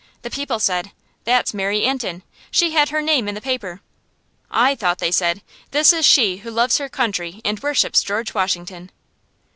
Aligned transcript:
The 0.23 0.31
people 0.31 0.57
said, 0.57 0.89
"That's 1.25 1.53
Mary 1.53 1.83
Antin. 1.83 2.23
She 2.49 2.71
had 2.71 2.89
her 2.89 3.03
name 3.03 3.27
in 3.27 3.35
the 3.35 3.39
paper." 3.39 3.81
I 4.49 4.73
thought 4.73 4.97
they 4.97 5.11
said, 5.11 5.43
"This 5.69 5.93
is 5.93 6.07
she 6.07 6.37
who 6.37 6.49
loves 6.49 6.79
her 6.79 6.89
country 6.89 7.39
and 7.45 7.59
worships 7.59 8.01
George 8.01 8.33
Washington." 8.33 8.89